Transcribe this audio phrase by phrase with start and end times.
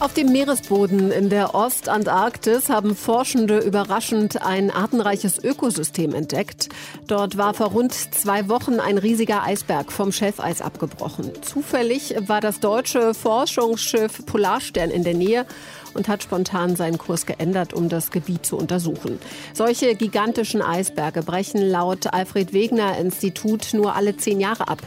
[0.00, 6.68] Auf dem Meeresboden in der Ostantarktis haben Forschende überraschend ein artenreiches Ökosystem entdeckt.
[7.06, 11.30] Dort war vor rund zwei Wochen ein riesiger Eisberg vom Schelfeis abgebrochen.
[11.42, 15.46] Zufällig war das deutsche Forschungsschiff Polarstern in der Nähe
[15.94, 19.18] und hat spontan seinen Kurs geändert, um das Gebiet zu untersuchen.
[19.52, 24.82] Solche gigantischen Eisberge brechen laut Alfred Wegener Institut nur alle zehn Jahre ab.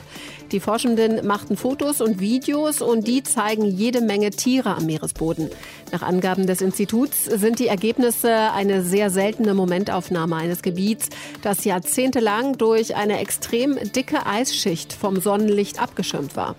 [0.52, 5.52] Die Forschenden machten Fotos und Videos und die zeigen jede Menge Tiere am Meeresboden.
[5.92, 11.10] Nach Angaben des Instituts sind die Ergebnisse eine sehr seltene Momentaufnahme eines Gebiets,
[11.44, 16.56] das jahrzehntelang durch eine extrem dicke Eisschicht vom Sonnenlicht abgeschirmt war.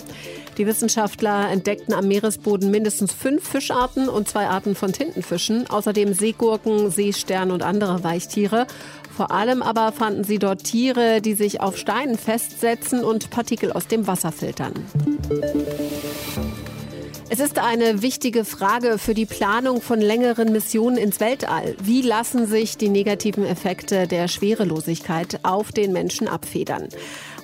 [0.58, 6.90] Die Wissenschaftler entdeckten am Meeresboden mindestens fünf Fischarten und zwei Arten von Tintenfischen, außerdem Seegurken,
[6.90, 8.66] Seesterne und andere Weichtiere.
[9.16, 13.86] Vor allem aber fanden sie dort Tiere, die sich auf Steinen festsetzen und Partikel aus
[13.86, 14.74] dem Wasser filtern.
[17.30, 21.76] Es ist eine wichtige Frage für die Planung von längeren Missionen ins Weltall.
[21.78, 26.88] Wie lassen sich die negativen Effekte der Schwerelosigkeit auf den Menschen abfedern?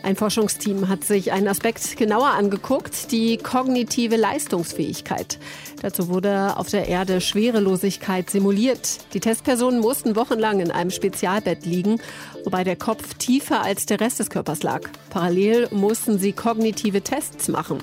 [0.04, 5.38] Ein Forschungsteam hat sich einen Aspekt genauer angeguckt, die kognitive Leistungsfähigkeit.
[5.80, 8.98] Dazu wurde auf der Erde Schwerelosigkeit simuliert.
[9.14, 12.02] Die Testpersonen mussten wochenlang in einem Spezialbett liegen,
[12.44, 14.82] wobei der Kopf tiefer als der Rest des Körpers lag.
[15.08, 17.78] Parallel mussten sie kognitive Tests machen.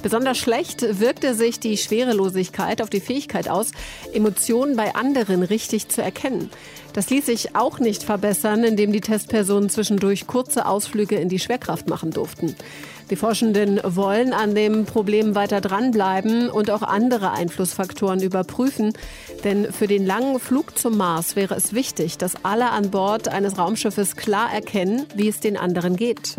[0.00, 3.72] Besonders schlecht wirkte sich die Schwerelosigkeit auf die Fähigkeit aus,
[4.12, 6.50] Emotionen bei anderen richtig zu erkennen.
[6.94, 11.88] Das ließ sich auch nicht verbessern, indem die Testpersonen zwischendurch kurze Ausflüge in die Schwerkraft
[11.88, 12.54] machen durften.
[13.10, 18.92] Die Forschenden wollen an dem Problem weiter dranbleiben und auch andere Einflussfaktoren überprüfen.
[19.42, 23.58] Denn für den langen Flug zum Mars wäre es wichtig, dass alle an Bord eines
[23.58, 26.36] Raumschiffes klar erkennen, wie es den anderen geht.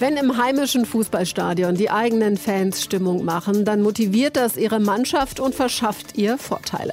[0.00, 5.56] Wenn im heimischen Fußballstadion die eigenen Fans Stimmung machen, dann motiviert das ihre Mannschaft und
[5.56, 6.92] verschafft ihr Vorteile.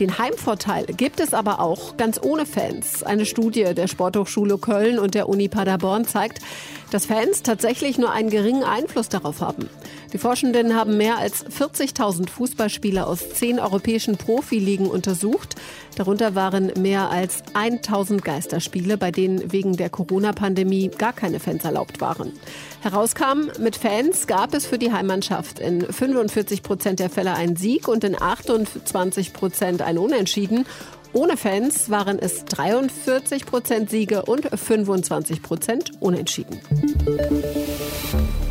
[0.00, 3.02] Den Heimvorteil gibt es aber auch ganz ohne Fans.
[3.02, 6.40] Eine Studie der Sporthochschule Köln und der Uni Paderborn zeigt,
[6.90, 9.68] dass Fans tatsächlich nur einen geringen Einfluss darauf haben.
[10.12, 15.56] Die Forschenden haben mehr als 40.000 Fußballspieler aus zehn europäischen Profiligen untersucht.
[15.96, 22.00] Darunter waren mehr als 1.000 Geisterspiele, bei denen wegen der Corona-Pandemie gar keine Fans erlaubt
[22.00, 22.32] waren.
[22.80, 27.88] Herauskam, mit Fans gab es für die Heimmannschaft in 45 Prozent der Fälle einen Sieg
[27.88, 30.64] und in 28 Prozent ein Unentschieden.
[31.18, 36.60] Ohne Fans waren es 43 Prozent Siege und 25 Prozent Unentschieden.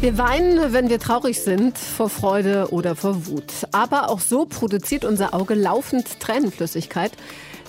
[0.02, 3.54] Wir weinen, wenn wir traurig sind, vor Freude oder vor Wut.
[3.72, 7.14] Aber auch so produziert unser Auge laufend Tränenflüssigkeit.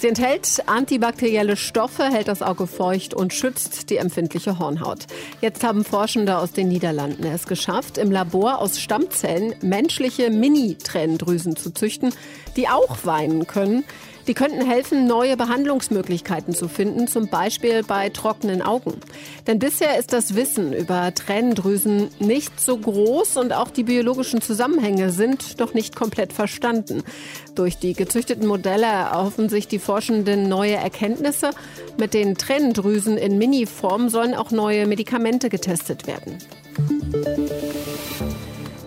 [0.00, 5.06] Sie enthält antibakterielle Stoffe, hält das Auge feucht und schützt die empfindliche Hornhaut.
[5.41, 11.70] Jetzt haben Forschende aus den Niederlanden es geschafft, im Labor aus Stammzellen menschliche Mini-Tränendrüsen zu
[11.70, 12.12] züchten,
[12.56, 13.84] die auch weinen können.
[14.28, 19.00] Die könnten helfen, neue Behandlungsmöglichkeiten zu finden, zum Beispiel bei trockenen Augen.
[19.47, 25.12] Denn bisher ist das Wissen über Tränendrüsen nicht so groß und auch die biologischen Zusammenhänge
[25.12, 27.05] sind noch nicht komplett verstanden.
[27.55, 31.50] Durch die gezüchteten Modelle erhoffen sich die Forschenden neue Erkenntnisse.
[31.97, 36.37] Mit den Tränendrüsen in Mini-Form sollen auch neue Medikamente getestet werden.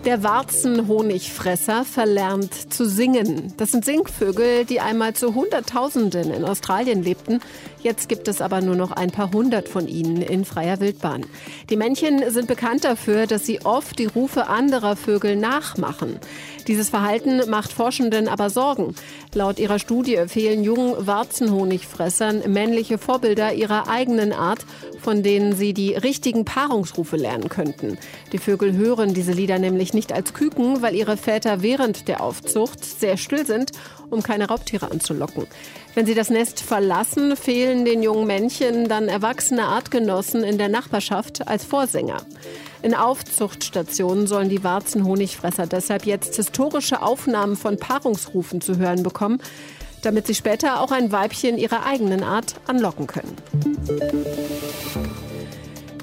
[0.04, 3.54] Der Warzenhonigfresser verlernt zu singen.
[3.56, 7.40] Das sind Singvögel, die einmal zu Hunderttausenden in Australien lebten.
[7.82, 11.26] Jetzt gibt es aber nur noch ein paar hundert von ihnen in freier Wildbahn.
[11.68, 16.20] Die Männchen sind bekannt dafür, dass sie oft die Rufe anderer Vögel nachmachen.
[16.68, 18.94] Dieses Verhalten macht Forschenden aber Sorgen.
[19.34, 24.64] Laut ihrer Studie fehlen jungen Warzenhonigfressern männliche Vorbilder ihrer eigenen Art,
[25.00, 27.98] von denen sie die richtigen Paarungsrufe lernen könnten.
[28.32, 32.84] Die Vögel hören diese Lieder nämlich nicht als Küken, weil ihre Väter während der Aufzucht
[32.84, 33.72] sehr still sind,
[34.12, 35.46] um keine Raubtiere anzulocken.
[35.94, 41.48] Wenn sie das Nest verlassen, fehlen den jungen Männchen dann erwachsene Artgenossen in der Nachbarschaft
[41.48, 42.22] als Vorsänger.
[42.82, 49.40] In Aufzuchtstationen sollen die Warzenhonigfresser deshalb jetzt historische Aufnahmen von Paarungsrufen zu hören bekommen,
[50.02, 53.36] damit sie später auch ein Weibchen ihrer eigenen Art anlocken können.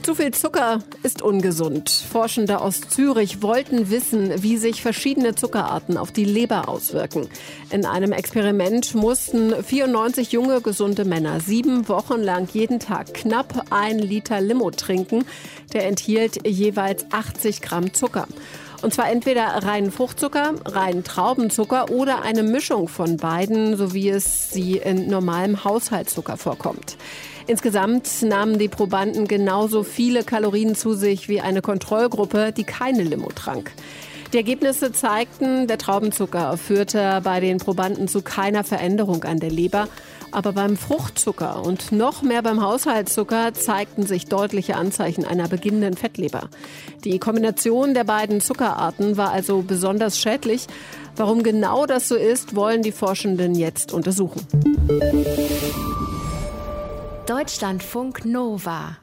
[0.09, 1.91] Zu viel Zucker ist ungesund.
[1.91, 7.29] Forschende aus Zürich wollten wissen, wie sich verschiedene Zuckerarten auf die Leber auswirken.
[7.69, 14.00] In einem Experiment mussten 94 junge, gesunde Männer sieben Wochen lang jeden Tag knapp ein
[14.00, 15.25] Liter Limo trinken.
[15.73, 18.27] Der enthielt jeweils 80 Gramm Zucker.
[18.81, 24.51] Und zwar entweder reinen Fruchtzucker, reinen Traubenzucker oder eine Mischung von beiden, so wie es
[24.51, 26.95] sie in normalem Haushaltszucker vorkommt.
[27.47, 33.29] Insgesamt nahmen die Probanden genauso viele Kalorien zu sich wie eine Kontrollgruppe, die keine Limo
[33.33, 33.71] trank.
[34.31, 39.87] Die Ergebnisse zeigten, der Traubenzucker führte bei den Probanden zu keiner Veränderung an der Leber.
[40.31, 46.49] Aber beim Fruchtzucker und noch mehr beim Haushaltszucker zeigten sich deutliche Anzeichen einer beginnenden Fettleber.
[47.03, 50.67] Die Kombination der beiden Zuckerarten war also besonders schädlich.
[51.15, 54.45] Warum genau das so ist, wollen die Forschenden jetzt untersuchen.
[57.25, 58.97] Deutschlandfunk Nova